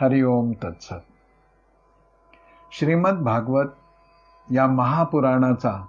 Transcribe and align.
हरिओम 0.00 0.52
तत्सत. 0.52 1.02
श्रीमद 2.72 3.12
भागवत 3.12 3.66
या 4.52 4.66
महापुराणाचा 4.66 5.86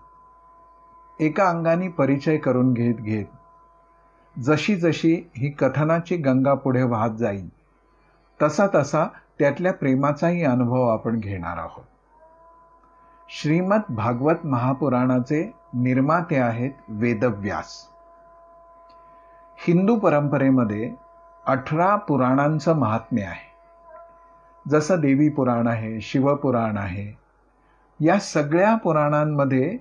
एका 1.19 1.49
अंगाने 1.49 1.87
परिचय 1.87 2.37
करून 2.37 2.73
घेत 2.73 2.95
घेत 2.95 3.25
जशी 4.39 4.75
जशी 4.75 5.29
ही 5.37 5.49
कथनाची 5.49 6.17
गंगा 6.17 6.53
पुढे 6.53 6.83
वाहत 6.83 7.09
जाईल 7.09 7.49
तसा 8.41 8.67
तसा 8.75 9.05
त्यातल्या 9.39 9.73
प्रेमाचाही 9.73 10.43
अनुभव 10.43 10.87
आपण 10.87 11.19
घेणार 11.19 11.57
आहोत. 11.57 11.83
श्रीमद 13.29 13.81
भागवत 13.89 14.45
महापुराणाचे 14.45 15.53
निर्माते 15.73 16.37
आहेत 16.37 16.71
वेदव्यास. 16.87 17.87
हिंदू 19.57 19.95
परंपरेमध्ये 19.95 20.95
अठरा 21.45 21.95
पुराणांचं 21.95 22.73
महात्म्य 22.73 23.23
आहे. 23.23 23.50
जसं 24.69 24.99
देवी 24.99 25.29
पुराण 25.29 25.67
आहे 25.67 26.01
शिवपुराण 26.01 26.77
आहे 26.77 27.17
या 28.05 28.19
सगळ्या 28.19 28.75
पुराणांमध्ये 28.75 29.77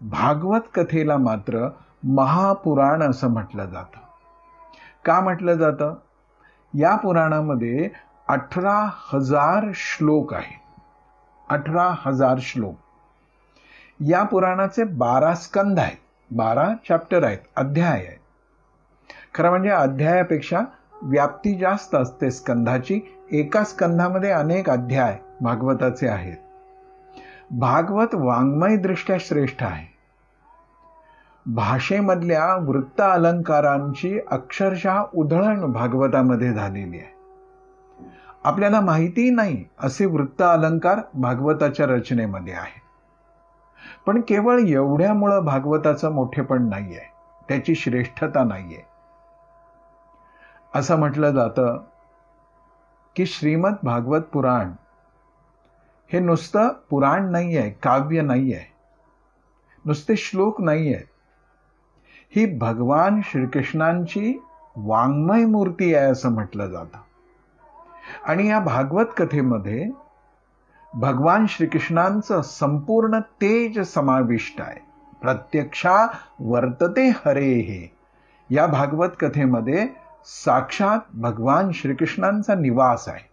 भागवत 0.00 0.60
कथेला 0.74 1.16
मात्र 1.16 1.68
महापुराण 2.02 3.02
असं 3.02 3.28
म्हटलं 3.28 3.66
जातं. 3.66 3.98
का 5.04 5.20
म्हटलं 5.20 5.54
जातं? 5.54 5.94
या 6.74 6.96
पुराणामध्ये 6.96 7.90
अठरा 8.28 8.90
हजार 8.92 9.64
श्लोक 9.74 10.34
आहे 10.34 10.60
अठरा 11.50 11.94
हजार 12.06 12.38
श्लोक. 12.40 12.74
या 14.00 14.22
पुराणाचे 14.22 14.84
बारा 14.84 15.34
स्कंद 15.34 15.78
आहेत. 15.78 15.96
बारा 16.30 16.68
चॅप्टर 16.88 17.24
आहेत. 17.24 17.38
अध्याय 17.56 17.92
आहेत. 17.92 18.18
खरं 19.34 19.50
म्हणजे 19.50 19.70
अध्यायापेक्षा 19.70 20.60
व्याप्ती 21.02 21.54
जास्त 21.54 21.94
असते 21.94 22.30
स्कंधाची. 22.30 23.00
एका 23.32 23.64
स्कंधामध्ये 23.64 24.30
अनेक 24.30 24.70
अध्याय 24.70 25.18
भागवताचे 25.40 26.08
आहेत. 26.08 26.36
भागवत 27.50 28.14
वाङ्मयदृष्ट्या 28.14 29.16
श्रेष्ठ 29.20 29.62
आहे. 29.62 29.86
भाषेमधल्या 31.46 32.56
वृत्त 32.56 33.00
अलंकारांची 33.00 34.18
अक्षरशः 34.30 35.02
उधळण 35.14 35.72
भागवतामध्ये 35.72 36.52
झालेली 36.52 36.98
आहे. 36.98 37.18
आपल्याला 38.44 38.80
माहिती 38.80 39.30
नाही 39.30 39.64
असे 39.80 40.06
वृत्त 40.06 40.42
अलंकार 40.42 40.98
भागवताच्या 41.14 41.86
रचनेमध्ये 41.86 42.54
आहे. 42.54 42.80
पण 44.06 44.20
केवळ 44.20 44.60
एवढ्यामुळं 44.60 45.44
भागवताचं 45.44 46.12
मोठेपण 46.12 46.68
नाही 46.68 46.96
आहे 46.96 47.12
त्याची 47.48 47.74
श्रेष्ठता 47.74 48.44
नाही 48.44 48.64
आहे 48.64 48.89
असं 50.74 50.96
म्हटलं 50.96 51.30
जातं 51.30 51.84
की 53.16 53.26
श्रीमद 53.26 53.74
भागवत 53.82 54.20
पुराण 54.20 54.72
हे 56.12 56.20
नुसतं 56.20 56.68
पुराण 56.90 57.30
नाही 57.30 57.56
आहे 57.56 57.70
काव्य 57.70 58.20
नाही 58.20 58.54
आहे 58.54 58.72
नुसते 59.84 60.16
श्लोक 60.16 60.60
नाही 60.60 60.94
आहे 60.94 61.10
ही 62.36 62.58
भगवान 62.58 63.20
श्रीकृष्णांची 63.24 64.44
वाङ्मय 64.76 65.44
मूर्ती 65.44 65.94
आहे 65.94 66.10
असं 66.10 66.28
म्हटलं 66.28 66.66
जातं. 66.66 66.96
आणि 68.24 68.48
या 68.48 68.60
भागवत 68.60 69.04
कथेमध्ये 69.16 69.90
भगवान 70.94 71.46
श्रीकृष्णांचं 71.48 72.42
संपूर्ण 72.42 73.18
तेज 73.18 73.80
समाविष्ट 73.80 74.60
आहे. 74.60 74.80
प्रत्यक्षा 75.20 76.06
वर्तते 76.40 77.08
हरे. 77.08 77.54
हे 77.54 77.96
या 78.50 78.66
भागवत 78.66 79.08
कथेमध्ये 79.20 79.88
साक्षात 80.24 80.98
भगवान 81.14 81.70
श्रीकृष्णांचा 81.72 82.54
निवास 82.54 83.08
आहे. 83.08 83.30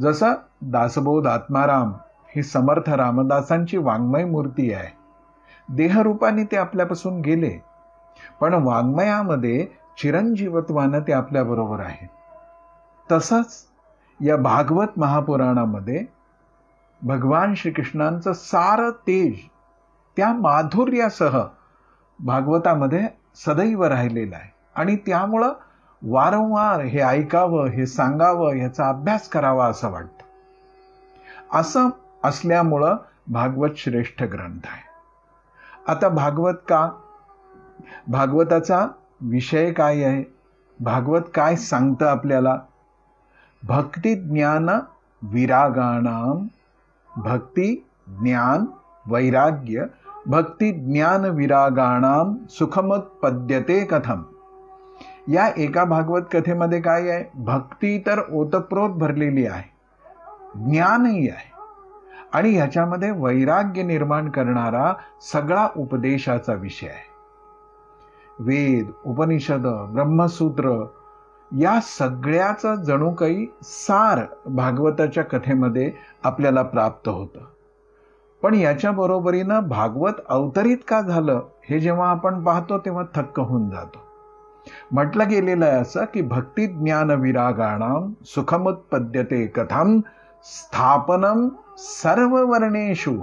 जसं 0.00 0.32
दासबोध 0.62 1.26
आत्माराम 1.26 1.92
ही 2.36 2.42
समर्थ 2.42 2.90
रामदासांची 2.90 3.76
वाङ्मय 3.76 4.24
मूर्ती 4.24 4.72
आहे. 4.72 4.96
देहरूपाने 5.68 6.44
ते 6.44 6.56
आपल्यापासून 6.56 7.20
गेले 7.20 7.58
पण 8.40 8.54
वाङ्मयामध्ये 8.54 9.66
चिरंजीवत्वानं 9.98 11.00
ते 11.00 11.12
आपल्याबरोबर 11.12 11.80
आहे. 11.80 12.10
तसंच 13.12 13.64
या 14.20 14.36
भागवत 14.36 14.86
महापुराणामध्ये 14.96 16.04
भगवान 17.02 17.54
श्रीकृष्णांचं 17.54 18.32
सारं 18.32 18.90
तेज 18.90 19.36
त्या 20.16 20.32
माधुर्यासह 20.32 21.42
भागवतामध्ये 22.24 23.08
सदैव 23.34 23.84
राहिलेलं 23.84 24.36
आहे. 24.36 24.53
आणि 24.76 24.96
त्यामुळं 24.96 25.52
वारंवार 26.02 26.80
हे 26.80 27.00
ऐकावं 27.00 27.66
हे 27.66 27.86
सांगावं 27.86 28.56
ह्याचा 28.56 28.88
अभ्यास 28.88 29.28
करावा 29.28 29.66
असं 29.66 29.90
वाटतं. 29.90 30.24
असं 31.58 31.88
असल्यामुळं 32.24 32.96
भागवत 33.28 33.70
श्रेष्ठ 33.76 34.22
ग्रंथ 34.22 34.66
आहे. 34.66 34.84
आता 35.88 36.08
भागवत 36.08 36.54
का? 36.68 36.90
भागवताचा 38.08 38.86
विषय 39.20 39.72
काय 39.72 40.02
आहे? 40.02 40.24
भागवत 40.80 41.20
काय 41.34 41.56
सांगतं 41.56 42.06
आपल्याला? 42.06 42.58
भक्ती 43.62 44.14
ज्ञान 44.14 44.68
विरागाणाम 45.22 46.46
भक्ती 47.16 47.86
ज्ञान 48.06 48.64
वैराग्य 49.06 49.84
भक्ती 50.26 50.72
ज्ञान 50.72 51.24
विरागाणाम 51.24 52.36
सुखमोत्पद्यते 52.50 53.84
कथम. 53.84 54.22
या 55.28 55.50
एका 55.56 55.84
भागवत 55.84 56.22
कथेमध्ये 56.32 56.80
काय 56.80 57.08
आहे? 57.08 57.24
भक्ती 57.34 57.98
तर 57.98 58.20
ओतप्रोत 58.32 58.90
भरलेली 58.90 59.46
आहे. 59.46 59.70
ज्ञानही 60.54 61.28
आहे. 61.28 61.52
आणि 62.32 62.50
ह्याच्यामध्ये 62.50 63.10
वैराग्य 63.10 63.82
निर्माण 63.82 64.30
करणारा 64.30 64.92
सगळा 65.32 65.68
उपदेशाचा 65.76 66.52
विषय 66.52 66.86
आहे. 66.86 67.14
वेद 68.38 68.90
उपनिषद 69.04 69.66
ब्रह्मसूत्र 69.66 70.86
या 71.58 71.80
सगळ्याचा 71.80 72.74
जणू 72.74 73.10
काही 73.10 73.46
सार 73.62 74.18
भागवताच्या 74.46 75.24
कथेमध्ये 75.24 75.92
आपल्याला 76.24 76.62
प्राप्त 76.62 77.08
होतं. 77.08 77.40
पण 78.42 78.54
याच्या 78.54 78.90
बरोबरीनं 78.90 79.60
भागवत 79.60 80.12
अवतरित 80.28 80.78
का 80.88 81.00
झालं 81.00 81.40
हे 81.68 81.80
जेव्हा 81.80 82.10
आपण 82.10 82.44
पाहतो 82.44 82.78
तेव्हा 82.78 83.04
थक्क 83.14 83.40
होऊन 83.40 83.70
जातो. 83.70 84.03
म्हटलं 84.92 85.28
गेलेलं 85.28 85.64
आहे 85.64 85.80
असं 85.80 86.04
की 86.04 86.22
भक्ती 86.22 86.66
ज्ञान 86.66 87.10
विरागाणाम 87.10 88.12
सुखमुत्पद्यते 88.24 89.46
कथम 89.46 90.00
स्थापनम 90.44 91.48
सर्व 91.78 92.36
वर्णेषु 92.50 93.20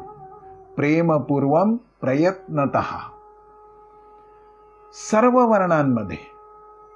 प्रेमपूर्वम 0.76 1.76
प्रयत्नत। 2.02 2.78
सर्व 5.10 5.40
वर्णांमध्ये 5.52 6.18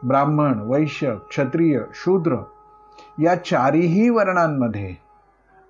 ब्राह्मण 0.03 0.59
वैश्य 0.59 1.15
क्षत्रिय 1.29 1.79
शूद्र 1.93 2.37
या 3.19 3.35
चारीही 3.35 4.09
वर्णांमध्ये 4.09 4.95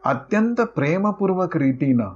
अत्यंत 0.05 0.61
प्रेमपूर्वक 0.61 1.57
रीतीनं 1.57 2.09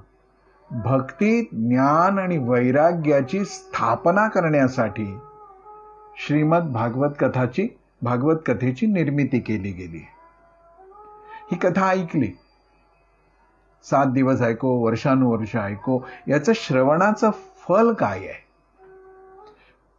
भक्ती 0.71 1.41
ज्ञान 1.41 2.19
आणि 2.19 2.37
वैराग्याची 2.37 3.45
स्थापना 3.45 4.27
करण्यासाठी 4.27 5.17
श्रीमद 6.27 6.61
भागवत 6.61 7.09
कथाची 7.19 7.67
भागवत 8.01 8.35
कथेची 8.45 8.87
निर्मिती 8.87 9.39
केली 9.39 9.71
गेली. 9.71 10.05
ही 11.51 11.55
कथा 11.55 11.87
ऐकली. 11.87 12.31
सात 13.83 14.05
दिवस 14.05 14.41
ऐको 14.41 14.73
वर्षानुवर्ष 14.73 15.55
ऐको 15.55 15.99
याचं 16.27 16.51
श्रवणाचं 16.55 17.29
फल 17.31 17.93
काय 17.93 18.17
आहे? 18.17 18.43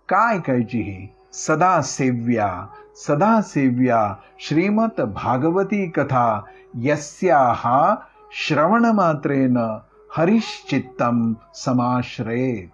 का 0.09 0.31
ऐकायची 0.35 0.79
ही? 0.79 1.09
सदा 1.33 1.83
सेव्या 1.83 2.67
सदा 2.97 3.43
सेव्या 3.43 4.15
श्रीमत 4.39 5.01
भागवती 5.01 5.89
कथा 5.89 6.41
यस्याहा 6.75 7.95
श्रवण 8.33 8.85
मात्रेन 8.85 9.79
हरिश्चित्तम 10.17 11.33
समाश्रयेत 11.55 12.69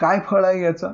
काय 0.00 0.20
फळ 0.20 0.44
आहे 0.44 0.62
याचं? 0.62 0.92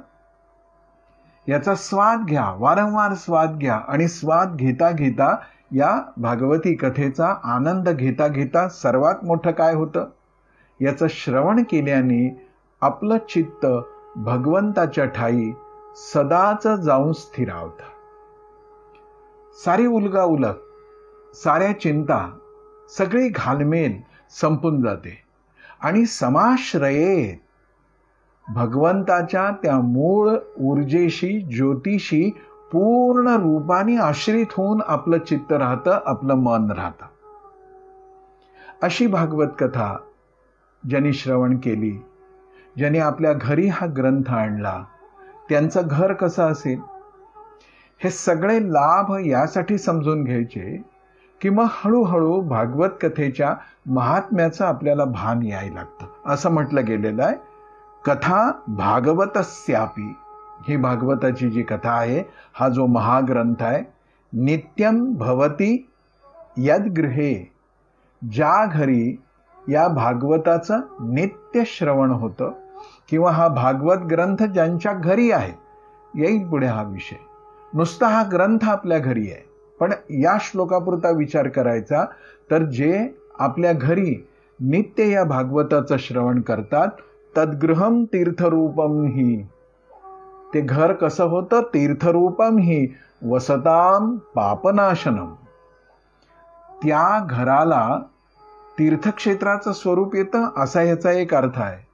याचा 1.49 1.75
स्वाद 1.75 2.25
घ्या 2.27 2.55
वारंवार 2.59 3.15
स्वाद 3.15 3.59
घ्या 3.59 3.75
आणि 3.75 4.09
स्वाद 4.09 4.57
घेता 4.57 4.91
घेता 4.91 5.37
या 5.73 6.03
भागवती 6.17 6.75
कथेचा 6.75 7.35
आनंद 7.45 7.89
घेता 7.89 8.29
घेता 8.29 8.69
सर्वात 8.69 9.15
मोठं 9.23 9.51
काय 9.51 9.75
होतं? 9.75 10.07
याचं 10.81 11.07
श्रवण 11.11 11.63
केल्याने 11.63 12.49
आपलं 12.81 13.17
चित्त 13.19 13.67
भगवंताच्या 14.17 15.05
ठाई 15.05 15.53
सदाच 15.97 16.67
जाऊन 16.67 17.13
स्थिरावत 17.13 17.83
सारी 19.65 19.87
उलगा 19.87 20.23
उलग 20.23 20.55
साऱ्या 21.35 21.81
चिंता 21.81 22.39
सगळी 22.99 23.29
घालमेल 23.29 24.01
संपून 24.31 24.83
जाते 24.83 25.23
आणि 25.81 26.07
समाश्रयेत 26.07 27.37
भगवंताच्या 28.55 29.51
त्या 29.63 29.77
मूळ 29.77 30.37
ऊर्जेशी 30.61 31.41
ज्योतिषी 31.41 32.31
पूर्ण 32.73 33.29
रूपाने 33.29 33.97
आश्रित 33.97 34.47
होऊन 34.57 34.81
आपलं 34.87 35.19
चित्त 35.19 35.53
राहतं 35.53 35.99
आपलं 36.07 36.35
मन 36.35 36.71
राहतं. 36.71 37.05
अशी 38.83 39.07
भागवत 39.07 39.47
कथा 39.59 39.97
ज्यांनी 40.89 41.13
श्रवण 41.13 41.57
केली 41.57 41.99
ज्यांनी 42.77 42.99
आपल्या 42.99 43.33
घरी 43.33 43.67
हा 43.67 43.87
ग्रंथ 43.97 44.35
आणला 44.35 44.85
त्यांचं 45.49 45.81
घर 45.85 46.13
कसं 46.13 46.43
असेल? 46.43 46.81
हे 47.99 48.11
सगळे 48.11 48.65
लाभ 48.65 49.17
यासाठी 49.27 49.79
समजून 49.79 50.25
घ्यायचे 50.25 50.83
की 51.41 51.49
मग 51.49 51.67
हळूहळू 51.69 52.41
भागवत 52.41 52.91
कथेच्या 53.03 53.55
महात्म्याचं 53.87 54.65
आपल्याला 54.65 55.05
भान 55.05 55.43
यायला 55.43 55.75
लागतं. 55.75 56.33
असं 56.33 56.51
म्हटलं 56.51 56.85
गेलेलं 56.85 57.25
आहे. 57.25 57.48
कथा 58.05 58.65
भागवतस्यापी. 58.69 60.15
ही 60.69 60.77
भागवताची 60.77 61.49
जी 61.51 61.63
कथा 61.63 61.91
आहे 61.91 62.21
हा 62.55 62.69
जो 62.69 62.87
महाग्रंथ 62.87 63.63
आहे 63.63 63.83
नित्यम 64.33 65.05
भवती 65.17 65.71
यदगृहे. 66.57 67.35
ज्या 68.23 68.65
घरी 68.67 69.17
या 69.69 69.87
भागवताचं 69.89 70.81
नित्य 71.15 71.63
श्रवण 71.67 72.11
होतं 72.11 72.53
किंवा 73.09 73.31
हा 73.31 73.49
भागवत 73.49 74.05
ग्रंथ 74.11 74.43
ज्यांच्या 74.43 74.93
घरी 74.93 75.31
आहे 75.33 75.53
येईल 76.15 76.49
पुढे 76.49 76.67
हा 76.67 76.83
विषय. 76.83 77.17
नुसता 77.75 78.09
हा 78.09 78.23
ग्रंथ 78.33 78.69
आपल्या 78.69 78.99
घरी 78.99 79.31
आहे 79.31 79.47
पण 79.81 79.93
या 80.11 80.37
श्लोकापुरता 80.41 81.11
विचार 81.11 81.49
करायचा 81.49 82.05
तर 82.51 82.63
जे 82.65 83.09
आपल्या 83.39 83.73
घरी 83.73 84.15
नित्य 84.61 85.11
या 85.11 85.25
भागवताचं 85.25 85.97
श्रवण 85.99 86.41
करतात 86.41 86.89
तद्गृहम 87.37 88.05
तीर्थरूपम 88.05 89.03
ही। 89.03 89.47
ते 90.55 90.61
घर 90.61 90.93
कसं 90.93 91.25
होतं? 91.25 91.61
तीर्थरूपम 91.63 92.59
ही। 92.59 92.95
वसताम 93.29 94.17
पापनाशनम 94.17 95.35
त्या 96.83 97.27
घराला 97.31 97.99
तीर्थक्षेत्राचं 98.79 99.73
स्वरूप 99.73 100.15
येतं 100.15 100.49
असा 100.57 100.81
ह्याचा 100.81 101.11
एक 101.11 101.35
अर्थ 101.35 101.59
आहे. 101.59 101.87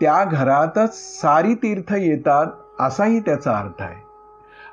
त्या 0.00 0.24
घरातच 0.24 1.20
सारी 1.20 1.54
तीर्थ 1.54 1.92
येतात 1.92 2.46
असाही 2.80 3.20
त्याचा 3.20 3.58
अर्थ 3.58 3.82
आहे. 3.82 4.02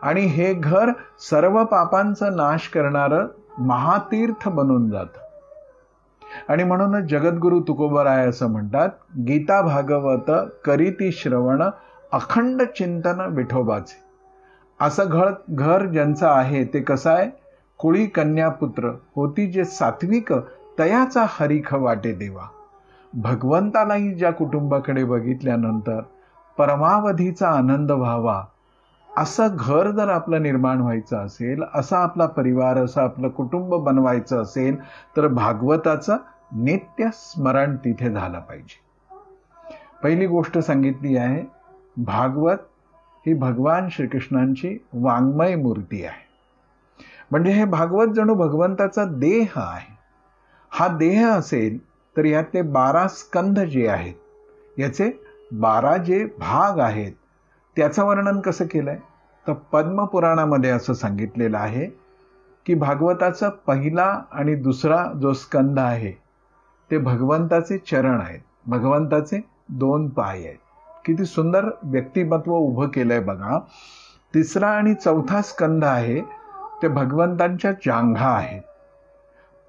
आणि 0.01 0.21
हे 0.21 0.53
घर 0.53 0.91
सर्व 1.29 1.63
पापांचा 1.63 2.29
नाश 2.29 2.67
करणारं 2.67 3.27
महातीर्थ 3.59 4.49
बनून 4.49 4.89
जातं. 4.89 5.28
आणि 6.49 6.63
म्हणूनच 6.63 7.03
जगद्गुरु 7.03 7.59
तुकोबराय 7.59 8.27
असं 8.27 8.47
म्हणतात 8.47 8.89
गीता 9.17 9.61
भागवत 9.61 10.31
करीती 10.65 11.11
श्रवण 11.11 11.63
अखंड 12.11 12.61
चिंतन 12.61 13.21
विठोबाचे. 13.29 13.97
असं 14.81 15.03
घर 15.07 15.31
घर 15.49 15.85
ज्यांचं 15.85 16.27
आहे 16.27 16.63
ते 16.65 16.79
कसं 16.79 17.09
आहे? 17.09 17.29
कुळी 17.77 18.05
कन्यापुत्र 18.05 18.89
होती 19.15 19.47
जे 19.47 19.65
सात्विक 19.65 20.33
तयाचा 20.79 21.25
हरिख 21.29 21.73
वाटे 21.73 22.11
देवा. 22.11 22.47
भगवंतालाही 23.13 24.13
ज्या 24.13 24.31
कुटुंबाकडे 24.33 25.03
बघितल्यानंतर 25.03 26.01
परमावधीचा 26.57 27.49
आनंद 27.49 27.91
व्हावा 27.91 28.43
असं 29.17 29.47
घर 29.53 29.91
जर 29.91 30.09
आपलं 30.09 30.41
निर्माण 30.41 30.81
व्हायचं 30.81 31.17
असेल 31.17 31.63
असा 31.73 31.97
आपला 31.97 32.25
परिवार 32.25 32.77
असं 32.77 33.01
आपलं 33.01 33.29
कुटुंब 33.29 33.73
बनवायचं 33.75 34.41
असेल 34.41 34.77
तर 35.17 35.27
भागवताचं 35.27 36.17
नित्य 36.55 37.09
स्मरण 37.13 37.75
तिथे 37.75 38.09
झालं 38.09 38.39
पाहिजे. 38.39 38.79
पहिली 40.03 40.27
गोष्ट 40.27 40.57
सांगितली 40.57 41.17
आहे 41.17 41.43
भागवत 41.97 42.57
ही 43.25 43.33
भगवान 43.33 43.87
श्रीकृष्णांची 43.91 44.77
वाङ्मय 44.93 45.55
मूर्ती 45.55 46.05
आहे. 46.05 46.27
म्हणजे 47.31 47.51
हे 47.51 47.65
भागवत 47.65 48.07
जणू 48.07 48.33
भगवंताचा 48.33 49.05
देह 49.05 49.51
आहे. 49.55 49.97
हा 50.71 50.87
देह 50.87 51.27
असेल 51.29 51.77
तर 52.17 52.25
यातले 52.25 52.61
बारा 52.61 53.07
स्कंध 53.07 53.59
जे 53.59 53.87
आहेत 53.87 54.79
याचे 54.79 55.11
बारा 55.51 55.97
जे 55.97 56.25
भाग 56.39 56.79
आहेत 56.79 57.11
त्याचं 57.75 58.05
वर्णन 58.05 58.39
कसं 58.39 58.65
केलंय? 58.65 58.99
तर 59.47 59.53
पद्मपुराणामध्ये 59.53 60.69
असं 60.69 60.93
सांगितलेलं 60.93 61.57
आहे 61.57 61.85
की 62.65 62.73
भागवताचा 62.73 63.49
पहिला 63.49 64.21
आणि 64.31 64.55
दुसरा 64.55 65.05
जो 65.21 65.33
स्कंध 65.33 65.79
आहे 65.79 66.11
ते 66.91 66.97
भगवंताचे 66.97 67.77
चरण 67.77 68.21
आहेत. 68.21 68.39
भगवंताचे 68.65 69.45
दोन 69.69 70.09
पाय 70.09 70.39
आहेत. 70.39 70.55
किती 71.05 71.25
सुंदर 71.25 71.69
व्यक्तिमत्व 71.83 72.51
उभं 72.51 72.87
केलंय 72.87 73.19
बघा. 73.19 73.59
तिसरा 74.33 74.67
आणि 74.67 74.93
चौथा 74.93 75.41
स्कंध 75.41 75.85
आहे 75.85 76.21
ते 76.81 76.87
भगवंतांच्या 76.87 77.71
जांघा 77.71 78.29
आहेत. 78.29 78.61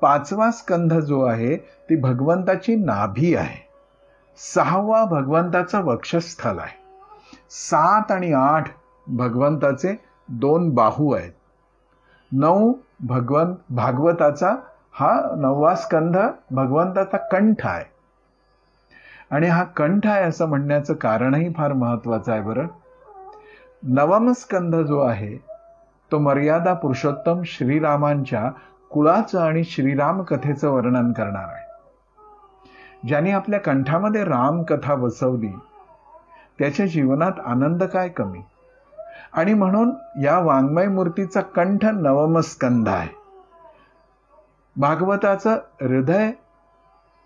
पाचवा 0.01 0.51
स्कंध 0.51 0.95
जो 0.95 1.23
आहे 1.23 1.57
ती 1.57 1.97
भगवंताची 1.97 2.75
नाभी 2.75 3.35
आहे. 3.35 3.69
सहावा 4.55 5.05
भगवंताचं 5.05 5.83
वक्षस्थल 5.83 6.59
आहे. 6.59 6.80
सात 7.51 8.13
आणि 8.13 8.33
आठ 8.33 8.65
भगवंताचे 9.07 10.01
दोन 10.29 10.71
बाहू 10.71 11.13
आहेत. 11.13 11.33
नऊ 12.33 12.73
भगवंत 13.01 13.55
भागवताचा 13.71 14.57
हा 14.93 15.21
नववा 15.39 15.75
स्कंध 15.75 16.17
भगवंताचा 16.51 17.17
कंठ 17.17 17.67
आहे. 17.67 17.85
आणि 19.31 19.47
हा 19.47 19.65
कंठ 19.65 20.07
आहे 20.07 20.25
असं 20.25 20.47
म्हणण्याचं 20.47 20.95
कारणही 20.95 21.53
फार 21.57 21.73
महत्वाचं 21.73 22.33
आहे 22.33 22.41
बरं. 22.41 22.67
नवम 23.83 24.33
स्कंध 24.33 24.77
जो 24.77 25.01
आहे 25.01 25.37
तो 26.13 26.19
मर्यादा 26.19 26.75
पुरुषोत्तम 26.75 27.43
श्रीरामांच्या 27.45 28.51
कुळाचं 28.91 29.41
आणि 29.41 29.65
श्रीराम 29.65 30.23
कथेचं 30.23 30.71
वर्णन 30.71 31.13
करणार 31.13 31.49
आहे. 31.49 31.67
ज्यांनी 33.09 33.31
आपल्या 33.31 33.61
कंठामध्ये 33.61 34.25
रामकथा 34.25 34.95
बसवली 34.95 35.59
त्याच्या 36.61 36.87
जीवनात 36.87 37.33
आनंद 37.47 37.83
काय 37.83 38.09
कमी? 38.09 38.41
आणि 39.33 39.55
म्हणून 39.55 39.91
या 40.23 40.39
वाङ्मय 40.39 40.87
मूर्तीचा 40.87 41.41
कंठ 41.41 41.85
नवमस्कंद 41.85 42.89
आहे. 42.89 43.09
भागवताचं 44.77 45.55
हृदय 45.81 46.31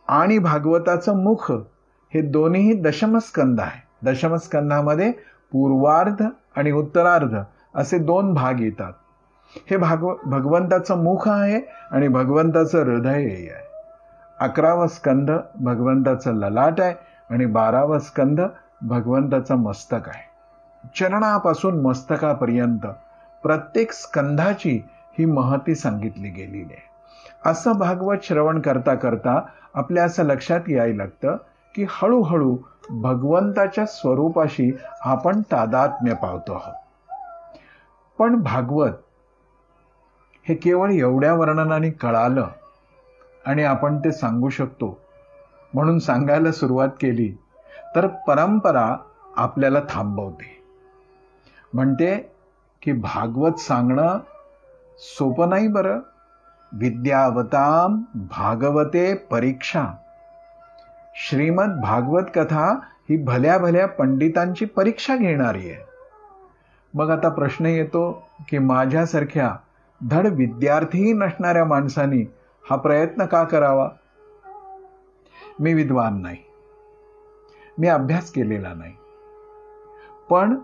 आणि 0.09 0.39
भागवताचं 0.39 1.23
मुख 1.23 1.53
हे 2.15 2.21
दोन्ही 2.21 2.75
दशमस्कंद 2.75 3.61
आहे. 3.61 3.83
दशमस्कंदामध्ये 4.03 5.13
पूर्वार्ध 5.53 6.25
आणि 6.57 6.73
उत्तरार्ध 6.73 7.39
असे 7.75 7.99
दोन 7.99 8.35
भाग 8.35 8.61
येतात. 8.61 8.93
हे 9.71 9.77
भागव 9.77 10.15
भगवंताचं 10.27 11.03
मुख 11.03 11.29
आहे 11.29 11.61
आणि 11.91 12.09
भगवंताचं 12.09 12.85
हृदयही 12.85 13.50
आहे. 13.50 13.67
अकरावा 14.41 14.87
स्कंद 14.87 15.31
भगवंताचं 15.61 16.33
ललाट 16.33 16.81
आहे 16.81 16.95
आणि 17.31 17.47
बारावा 17.47 17.99
स्कंद 17.99 18.41
भगवंताचं 18.83 19.54
मस्तक 19.54 20.09
आहे. 20.09 20.35
चरणापासून 20.97 21.83
मस्तकापर्यंत 21.83 22.87
प्रत्येक 23.43 23.93
स्कंधाची 23.93 24.83
ही 25.19 25.25
महती 25.25 25.75
सांगितली 25.75 26.28
गेलेली 26.28 26.62
आहे. 26.62 26.83
असं 27.50 27.73
भागवत 27.73 28.16
श्रवण 28.23 28.61
करता 28.61 28.95
करता 28.95 29.40
आपल्या 29.75 30.04
असं 30.04 30.23
लक्षात 30.23 30.61
यायला 30.69 30.97
लागतं 30.97 31.37
की 31.75 31.87
हळूहळू 31.88 32.57
भगवंताच्या 32.90 33.87
स्वरूपाशी 33.87 34.76
आपण 35.00 35.40
तादात्म्य 35.40 36.14
पावतो 36.14 36.52
आहोत. 36.52 36.75
पण 38.19 38.35
भागवत 38.37 38.93
हे 40.49 40.54
केवळ 40.54 40.90
एवढ्या 40.90 41.35
वर्णनाने 41.35 41.90
कळालं 41.90 42.47
आणि 43.47 43.64
आपण 43.64 43.99
ते 43.99 44.12
सांगू 44.12 44.49
शकतो 44.49 44.99
म्हणून 45.75 45.99
सांगायला 45.99 46.52
सुरुवात 46.52 46.88
केली 46.88 47.37
तर 47.95 48.07
परंपरा 48.07 48.97
आपल्याला 49.37 49.81
थांबवते. 49.89 50.63
म्हणते 51.75 52.33
की 52.83 52.93
भागवत 52.93 53.53
सांगणं 53.53 54.19
सोपं 54.99 55.49
नाही 55.49 55.69
बरं. 55.69 56.01
विद्यावताम 56.73 58.03
भागवते 58.15 59.15
परीक्षा. 59.15 59.87
श्रीमद 61.15 61.81
भागवत 61.81 62.23
कथा 62.35 62.79
ही 63.11 63.25
भल्या 63.25 63.59
भल्या 63.59 63.89
पंडितांची 63.89 64.65
परीक्षा 64.65 65.17
घेणारी 65.17 65.71
आहे. 65.71 65.85
मग 66.95 67.11
आता 67.11 67.29
प्रश्न 67.29 67.67
येतो 67.67 68.23
की 68.49 68.59
माझ्यासारख्या 68.59 69.57
धड 70.11 70.27
विद्यार्थीही 70.27 71.13
नसणाऱ्या 71.13 71.65
माणसांनी 71.65 72.25
हा 72.71 72.77
प्रयत्न 72.77 73.25
का 73.25 73.45
करावा? 73.45 73.89
मी 75.61 75.75
विद्वान 75.75 76.23
नाही. 76.23 76.37
मी 77.78 77.88
अभ्यास 77.88 78.31
केलेला 78.31 78.75
नाही. 78.75 78.95
पण 80.31 80.57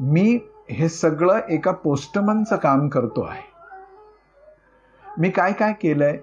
मी 0.00 0.38
हे 0.70 0.88
सगळं 0.88 1.40
एका 1.48 1.72
पोस्टमनचं 1.72 2.56
काम 2.56 2.88
करतो 2.88 3.22
आहे. 3.22 3.42
मी 5.18 5.30
काय 5.30 5.52
काय 5.52 5.72
केलंय 5.72 6.18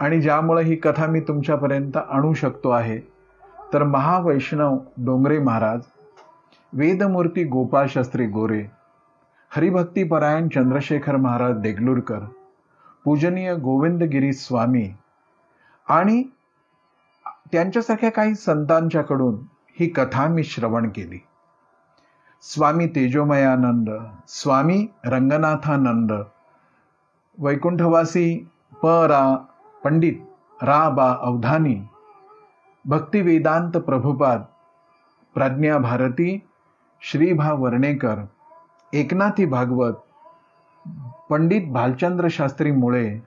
आणि 0.00 0.20
ज्यामुळे 0.20 0.64
ही 0.64 0.76
कथा 0.76 1.06
मी 1.06 1.20
तुमच्यापर्यंत 1.20 1.96
आणू 1.96 2.34
शकतो 2.34 2.70
आहे. 2.70 2.98
तर 3.74 3.82
महावैष्णव 3.82 4.78
डोंगरे 4.96 5.38
महाराज 5.38 5.80
वेदमूर्ती 6.72 7.44
गोपाळ 7.44 7.86
शास्त्री 7.88 8.26
गोरे 8.26 8.64
हरिभक्तीपरायण 9.50 10.48
चंद्रशेखर 10.48 11.16
महाराज 11.16 11.56
देगलूरकर 11.56 12.18
पूजनीय 13.04 13.54
गोविंदगिरी 13.54 14.32
स्वामी 14.32 14.90
आणि 15.88 16.22
त्यांच्यासारख्या 17.52 18.10
काही 18.10 18.34
संतांच्याकडून 18.34 19.34
ही 19.80 19.88
कथा 19.88 20.26
मी 20.28 20.44
श्रवण 20.44 20.88
केली. 20.88 21.18
स्वामी 22.42 22.86
तेजोमयानंद 22.86 23.90
स्वामी 24.28 24.86
रंगनाथानंद 25.04 26.12
वैकुंठवासी 27.38 28.48
प. 28.82 28.86
रा. 28.86 29.36
पंडित 29.84 30.14
रा. 30.62 30.88
बा. 30.88 31.16
अवधानी 31.20 31.80
भक्तिवेदांत 32.84 33.72
प्रभुपाद 33.72 34.42
प्रज्ञा 35.34 35.78
भारती 35.78 36.46
श्रीभा 37.00 37.52
वर्णेकर 37.52 38.16
एकनाथी 38.92 39.44
भागवत 39.44 39.92
पंडित 41.30 41.72
भालचंद्र 41.72 42.28
शास्त्री 42.30 42.70
मुळे 42.70 43.18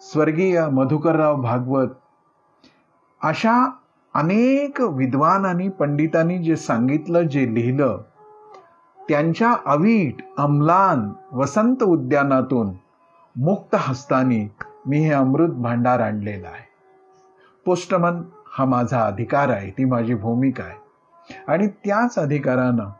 स्वर्गीय 0.00 0.66
मधुकरराव 0.72 1.36
भागवत 1.36 1.88
अशा 3.22 3.70
अनेक 4.14 4.80
विद्वानांनी 4.80 5.68
पंडितांनी 5.68 6.38
जे 6.38 6.56
सांगितलं 6.56 7.22
जे 7.22 7.54
लिहिलं 7.54 7.98
त्यांच्या 9.08 9.56
अवीट 9.66 10.14
अम्लान 10.38 11.12
वसंत 11.32 11.82
उद्यानातून 11.82 12.70
मुक्त 13.36 13.76
हस्तानी 13.78 14.48
मी 14.86 14.98
हे 14.98 15.12
अमृत 15.12 15.48
भांडार 15.48 16.00
आणलेलं 16.00 16.46
आहे. 16.46 16.68
पोस्टमन 17.64 18.22
हा 18.52 18.64
माझा 18.64 19.00
अधिकार 19.00 19.48
आहे 19.48 19.70
ती 19.70 19.84
माझी 19.84 20.14
भूमिका 20.14 20.64
आहे. 20.64 20.76
आणि 21.48 21.66
त्याच 21.66 22.18
अधिकारानं 22.18 22.90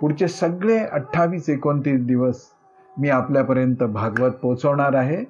पुढचे 0.00 0.28
सगळे 0.28 0.78
अठ्ठावीस 0.78 1.50
एकोणतीस 1.50 2.00
दिवस 2.00 2.44
मी 2.98 3.08
आपल्यापर्यंत 3.10 3.82
भागवत 3.82 4.30
पोचवणार 4.30 4.94
आहे. 4.94 5.24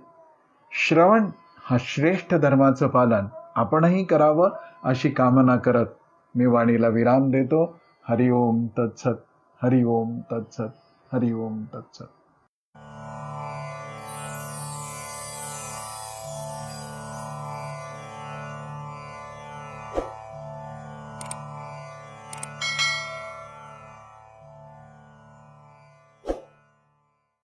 श्रवण 0.73 1.27
हा 1.65 1.77
श्रेष्ठ 1.81 2.35
धर्माचं 2.35 2.87
पालन 2.87 3.27
आपणही 3.55 4.05
करावं 4.05 4.51
अशी 4.85 5.11
कामना 5.11 5.57
करत 5.57 5.87
मी 6.35 6.47
वाणीला 6.47 6.89
विराम 6.89 7.31
देतो. 7.31 7.79
हरिओम 8.09 8.67
तत्सत 8.67 9.21
हरिओम 9.63 10.19
तत्सत 10.33 10.73
हरिओम 11.13 11.65
तत्सत. 11.75 12.22